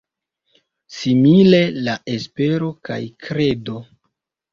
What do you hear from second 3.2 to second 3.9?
kredo.